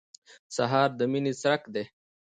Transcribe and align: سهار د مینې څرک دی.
سهار 0.55 0.89
د 0.99 1.01
مینې 1.11 1.33
څرک 1.41 1.61
دی. 1.73 1.83